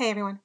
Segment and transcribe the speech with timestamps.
[0.00, 0.40] Hey everyone.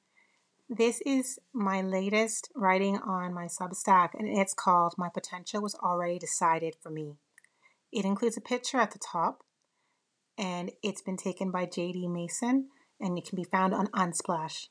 [0.68, 6.18] This is my latest writing on my Substack, and it's called My Potential Was Already
[6.18, 7.14] Decided for Me.
[7.90, 9.44] It includes a picture at the top,
[10.36, 12.68] and it's been taken by JD Mason,
[13.00, 14.66] and it can be found on Unsplash.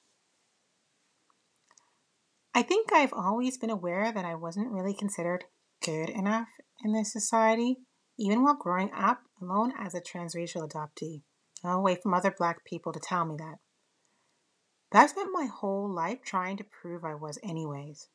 [2.53, 5.45] I think I've always been aware that I wasn't really considered
[5.83, 6.49] good enough
[6.83, 7.77] in this society,
[8.19, 11.23] even while growing up alone as a transracial adoptee.
[11.63, 13.55] I'll from other black people to tell me that.
[14.91, 18.07] But I've spent my whole life trying to prove I was, anyways.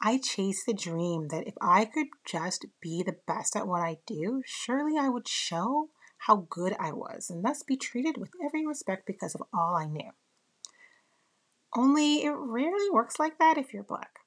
[0.00, 3.98] I chased the dream that if I could just be the best at what I
[4.06, 8.64] do, surely I would show how good I was and thus be treated with every
[8.66, 10.10] respect because of all I knew.
[11.76, 14.20] Only it rarely works like that if you're black.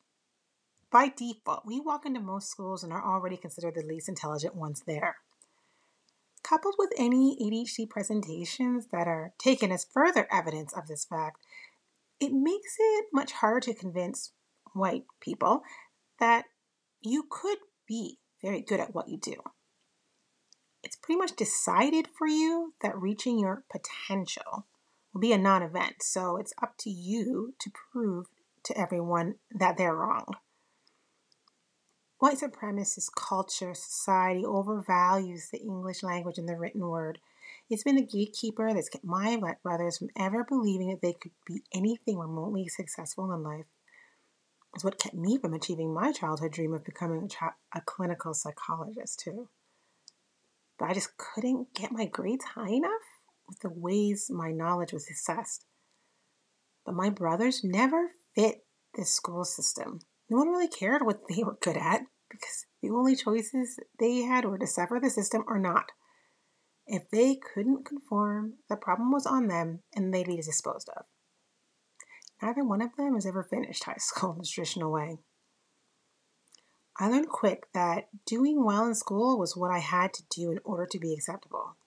[0.92, 4.84] By default, we walk into most schools and are already considered the least intelligent ones
[4.86, 5.18] there.
[6.44, 11.38] Coupled with any ADHD presentations that are taken as further evidence of this fact,
[12.22, 14.32] it makes it much harder to convince
[14.74, 15.64] white people
[16.20, 16.46] that
[17.02, 19.36] you could be very good at what you do.
[20.84, 24.68] It's pretty much decided for you that reaching your potential
[25.12, 28.28] will be a non event, so it's up to you to prove
[28.64, 30.26] to everyone that they're wrong.
[32.20, 37.20] White supremacist culture, society overvalues the English language and the written word.
[37.72, 41.64] It's been the gatekeeper that's kept my brothers from ever believing that they could be
[41.74, 43.64] anything remotely successful in life.
[44.76, 47.46] It's what kept me from achieving my childhood dream of becoming a,
[47.78, 49.48] a clinical psychologist, too.
[50.78, 52.92] But I just couldn't get my grades high enough
[53.48, 55.64] with the ways my knowledge was assessed.
[56.86, 60.00] But my brothers never fit this school system.
[60.30, 64.44] No one really cared what they were good at because the only choices they had
[64.44, 65.86] were to suffer the system or not.
[66.92, 71.06] If they couldn't conform, the problem was on them and they'd be disposed of.
[72.42, 75.20] Neither one of them has ever finished high school in the traditional way.
[77.00, 80.60] I learned quick that doing well in school was what I had to do in
[80.66, 81.78] order to be acceptable.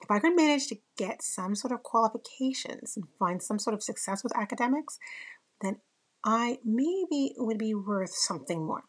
[0.00, 3.82] If I could manage to get some sort of qualifications and find some sort of
[3.82, 4.98] success with academics,
[5.60, 5.80] then
[6.24, 8.84] I maybe would be worth something more.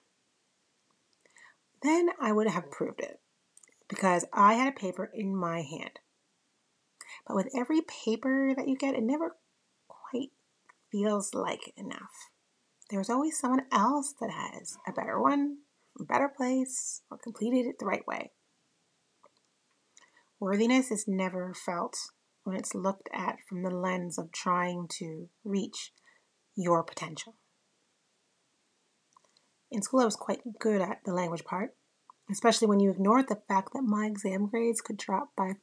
[1.84, 3.19] Then I would have proved it
[3.89, 6.00] because I had a paper in my hand.
[7.27, 9.35] But with every paper that you get, it never
[9.88, 10.29] quite
[10.91, 12.29] feels like enough.
[12.89, 15.57] There's always someone else that has a better one,
[15.99, 18.31] a better place, or completed it the right way.
[20.39, 21.97] Worthiness is never felt
[22.44, 25.91] when it's looked at from the lens of trying to reach
[26.55, 27.35] your potential.
[29.72, 31.75] In school, I was quite good at the language part,
[32.29, 35.53] especially when you ignored the fact that my exam grades could drop by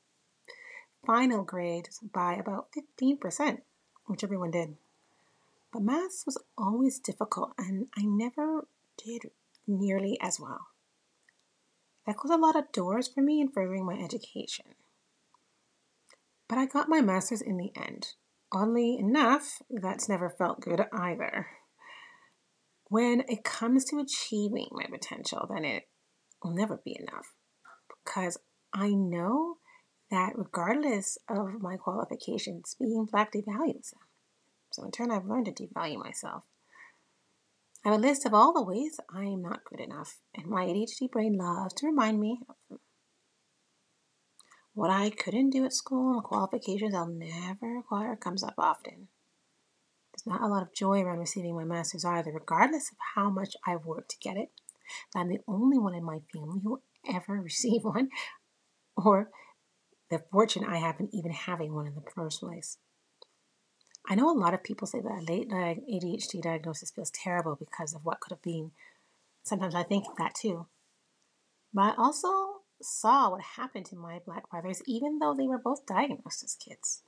[1.07, 2.69] final grades by about
[3.01, 3.59] 15%,
[4.07, 4.77] which everyone did.
[5.73, 8.67] But maths was always difficult, and I never
[9.05, 9.31] did
[9.67, 10.69] nearly as well.
[12.07, 14.75] That closed a lot of doors for me in furthering my education.
[16.49, 18.15] But I got my master's in the end,
[18.53, 21.49] Oddly enough, that's never felt good either.
[22.89, 25.89] When it comes to achieving my potential, then it
[26.43, 27.35] will never be enough
[27.89, 28.39] because
[28.73, 29.59] I know
[30.11, 34.01] that regardless of my qualifications, being black devalues them.
[34.71, 36.45] So in turn, I've learned to devalue myself.
[37.85, 40.67] I have a list of all the ways I am not good enough, and my
[40.67, 42.81] ADHD brain loves to remind me of them.
[44.75, 49.09] What I couldn't do at school and the qualifications I'll never acquire comes up often.
[50.13, 53.57] There's not a lot of joy around receiving my master's either, regardless of how much
[53.67, 54.51] I've worked to get it.
[55.15, 58.11] I'm the only one in my family who ever received one,
[58.97, 59.31] or
[60.11, 62.79] the fortune I have in even having one in the first place.
[64.09, 67.93] I know a lot of people say that a late ADHD diagnosis feels terrible because
[67.93, 68.71] of what could have been.
[69.43, 70.67] Sometimes I think that too.
[71.75, 75.87] But I also saw what happened to my black brothers, even though they were both
[75.87, 77.03] diagnosed as kids.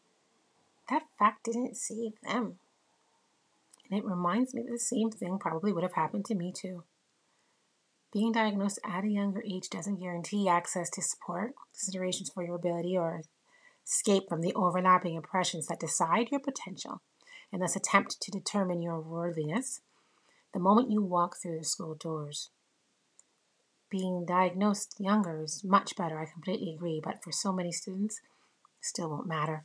[0.89, 2.59] That fact didn't save them.
[3.89, 6.85] And it reminds me that the same thing probably would have happened to me too.
[8.13, 12.97] Being diagnosed at a younger age doesn't guarantee access to support, considerations for your ability,
[12.97, 13.23] or
[13.87, 17.03] escape from the overlapping impressions that decide your potential
[17.53, 19.81] and thus attempt to determine your worthiness
[20.53, 22.51] the moment you walk through the school doors
[23.91, 26.19] being diagnosed younger is much better.
[26.19, 27.01] I completely agree.
[27.03, 28.21] But for so many students,
[28.81, 29.65] it still won't matter.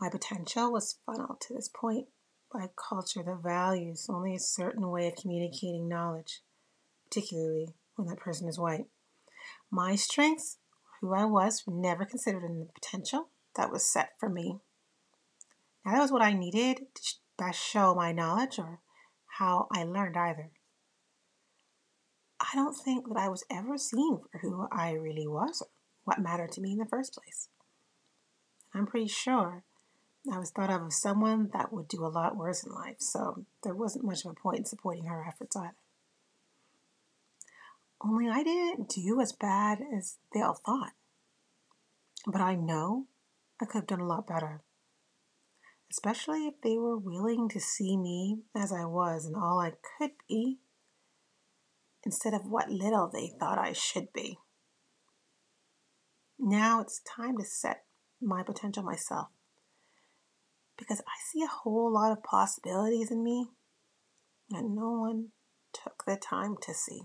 [0.00, 2.08] My potential was funneled to this point
[2.52, 6.40] by culture that values only a certain way of communicating knowledge,
[7.04, 8.86] particularly when that person is white.
[9.70, 10.58] My strengths,
[11.00, 14.60] who I was, were never considered in the potential that was set for me
[15.84, 18.80] Now, that was what I needed to best show my knowledge or
[19.38, 20.50] how I learned either.
[22.40, 25.68] I don't think that I was ever seen for who I really was or
[26.04, 27.48] what mattered to me in the first place.
[28.74, 29.64] I'm pretty sure
[30.30, 33.44] I was thought of as someone that would do a lot worse in life, so
[33.64, 35.74] there wasn't much of a point in supporting her efforts either.
[38.00, 40.92] Only I didn't do as bad as they all thought.
[42.26, 43.06] But I know
[43.60, 44.62] I could have done a lot better.
[45.90, 50.12] Especially if they were willing to see me as I was and all I could
[50.28, 50.58] be,
[52.04, 54.38] instead of what little they thought I should be.
[56.38, 57.84] Now it's time to set
[58.20, 59.28] my potential myself
[60.78, 63.48] because I see a whole lot of possibilities in me
[64.50, 65.28] that no one
[65.72, 67.02] took the time to see.